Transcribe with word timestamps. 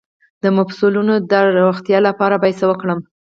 د 0.43 0.45
مفصلونو 0.57 1.13
د 1.31 1.33
روغتیا 1.59 1.99
لپاره 2.07 2.35
باید 2.41 2.59
څه 2.61 2.65
وکړم؟ 2.67 2.99